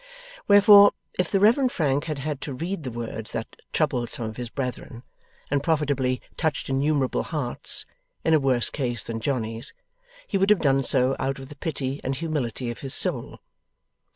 Wherefore, 0.47 0.93
if 1.19 1.29
the 1.29 1.39
Reverend 1.39 1.71
Frank 1.71 2.05
had 2.05 2.17
had 2.17 2.41
to 2.41 2.55
read 2.55 2.81
the 2.81 2.89
words 2.89 3.33
that 3.33 3.55
troubled 3.71 4.09
some 4.09 4.25
of 4.25 4.35
his 4.37 4.49
brethren, 4.49 5.03
and 5.51 5.61
profitably 5.61 6.23
touched 6.37 6.69
innumerable 6.71 7.21
hearts, 7.21 7.85
in 8.25 8.33
a 8.33 8.39
worse 8.39 8.71
case 8.71 9.03
than 9.03 9.19
Johnny's, 9.19 9.75
he 10.25 10.39
would 10.39 10.49
have 10.49 10.57
done 10.57 10.81
so 10.81 11.15
out 11.19 11.37
of 11.37 11.49
the 11.49 11.55
pity 11.55 12.01
and 12.03 12.15
humility 12.15 12.71
of 12.71 12.79
his 12.79 12.95
soul. 12.95 13.41